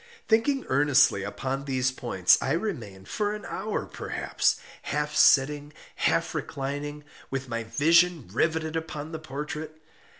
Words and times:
Thinking 0.27 0.65
earnestly 0.67 1.21
upon 1.21 1.65
these 1.65 1.91
points, 1.91 2.35
I 2.41 2.53
remained, 2.53 3.07
for 3.07 3.35
an 3.35 3.45
hour 3.45 3.85
perhaps, 3.85 4.55
half 4.81 5.15
sitting, 5.15 5.73
half 5.93 6.33
reclining, 6.33 7.03
with 7.29 7.47
my 7.47 7.63
vision 7.65 8.27
riveted 8.33 8.75
upon 8.75 9.11
the 9.11 9.19
portrait. 9.19 9.79